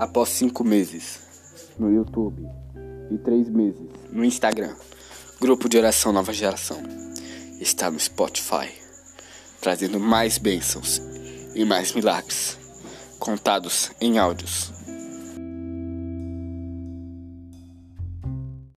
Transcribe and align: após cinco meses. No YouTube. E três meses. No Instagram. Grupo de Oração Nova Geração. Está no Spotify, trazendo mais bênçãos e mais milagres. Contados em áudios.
após 0.00 0.30
cinco 0.30 0.64
meses. 0.64 1.20
No 1.78 1.92
YouTube. 1.92 2.48
E 3.10 3.18
três 3.18 3.50
meses. 3.50 3.86
No 4.10 4.24
Instagram. 4.24 4.74
Grupo 5.38 5.68
de 5.68 5.76
Oração 5.76 6.10
Nova 6.10 6.32
Geração. 6.32 6.82
Está 7.60 7.90
no 7.90 8.00
Spotify, 8.00 8.70
trazendo 9.60 10.00
mais 10.00 10.38
bênçãos 10.38 11.02
e 11.54 11.66
mais 11.66 11.92
milagres. 11.92 12.56
Contados 13.18 13.90
em 14.00 14.18
áudios. 14.18 14.72